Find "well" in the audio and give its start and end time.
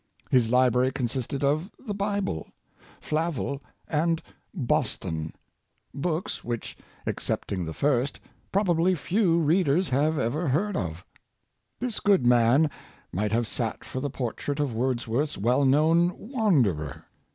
15.37-15.65